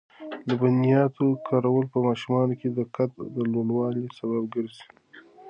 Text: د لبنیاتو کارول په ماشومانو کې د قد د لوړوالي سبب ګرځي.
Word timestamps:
د 0.47 0.49
لبنیاتو 0.49 1.25
کارول 1.47 1.85
په 1.93 1.97
ماشومانو 2.07 2.53
کې 2.59 2.69
د 2.77 2.79
قد 2.95 3.11
د 3.35 3.37
لوړوالي 3.53 4.05
سبب 4.17 4.43
ګرځي. 4.55 4.87